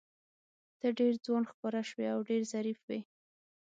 [0.79, 2.99] ته ډېر ځوان ښکاره شوې او ډېر ظریف وې.